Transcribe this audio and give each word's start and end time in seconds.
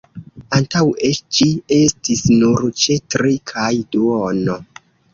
Antaŭe 0.59 1.11
ĝi 1.37 1.47
estis 1.77 2.25
nur 2.33 2.67
ĉe 2.85 2.99
tri 3.15 3.39
kaj 3.55 3.71
duono. 3.95 4.63